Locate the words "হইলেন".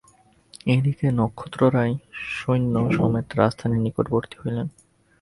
4.41-4.67